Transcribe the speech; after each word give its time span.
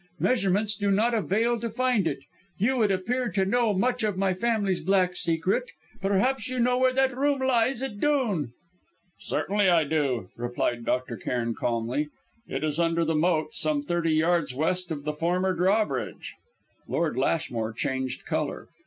Measurements 0.19 0.75
do 0.75 0.89
not 0.89 1.13
avail 1.13 1.59
to 1.59 1.69
find 1.69 2.07
it. 2.07 2.17
You 2.57 2.77
would 2.77 2.89
appear 2.89 3.29
to 3.33 3.45
know 3.45 3.71
much 3.71 4.01
of 4.01 4.17
my 4.17 4.33
family's 4.33 4.81
black 4.81 5.15
secret; 5.15 5.69
perhaps 6.01 6.49
you 6.49 6.57
know 6.59 6.79
where 6.79 6.91
that 6.91 7.15
room 7.15 7.37
lies 7.39 7.83
at 7.83 7.99
Dhoon?" 7.99 8.49
"Certainly, 9.19 9.69
I 9.69 9.83
do," 9.83 10.29
replied 10.35 10.85
Dr. 10.85 11.17
Cairn 11.17 11.53
calmly; 11.53 12.07
"it 12.47 12.63
is 12.63 12.79
under 12.79 13.05
the 13.05 13.13
moat, 13.13 13.53
some 13.53 13.83
thirty 13.83 14.13
yards 14.15 14.55
west 14.55 14.89
of 14.91 15.03
the 15.03 15.13
former 15.13 15.53
drawbridge." 15.53 16.33
Lord 16.87 17.15
Lashmore 17.15 17.71
changed 17.73 18.25
colour. 18.25 18.69